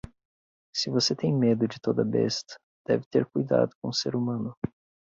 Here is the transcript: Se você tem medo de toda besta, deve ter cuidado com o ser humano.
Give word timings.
Se 0.73 0.89
você 0.89 1.13
tem 1.15 1.31
medo 1.31 1.67
de 1.67 1.79
toda 1.79 2.03
besta, 2.03 2.57
deve 2.87 3.05
ter 3.05 3.23
cuidado 3.27 3.69
com 3.79 3.89
o 3.89 3.93
ser 3.93 4.15
humano. 4.15 4.57